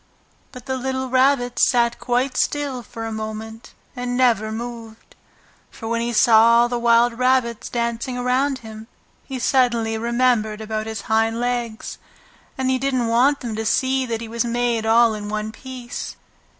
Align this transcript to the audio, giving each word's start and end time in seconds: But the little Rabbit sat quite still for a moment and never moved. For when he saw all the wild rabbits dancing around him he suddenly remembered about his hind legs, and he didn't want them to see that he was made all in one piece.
But 0.51 0.65
the 0.65 0.77
little 0.77 1.11
Rabbit 1.11 1.59
sat 1.59 1.99
quite 1.99 2.35
still 2.35 2.81
for 2.81 3.05
a 3.05 3.11
moment 3.11 3.75
and 3.95 4.17
never 4.17 4.51
moved. 4.51 5.13
For 5.69 5.87
when 5.87 6.01
he 6.01 6.11
saw 6.11 6.61
all 6.61 6.69
the 6.69 6.79
wild 6.79 7.19
rabbits 7.19 7.69
dancing 7.69 8.17
around 8.17 8.57
him 8.65 8.87
he 9.25 9.37
suddenly 9.37 9.99
remembered 9.99 10.59
about 10.59 10.87
his 10.87 11.01
hind 11.01 11.39
legs, 11.39 11.99
and 12.57 12.71
he 12.71 12.79
didn't 12.79 13.09
want 13.09 13.41
them 13.41 13.55
to 13.55 13.63
see 13.63 14.07
that 14.07 14.21
he 14.21 14.27
was 14.27 14.43
made 14.43 14.87
all 14.87 15.13
in 15.13 15.29
one 15.29 15.51
piece. 15.51 16.15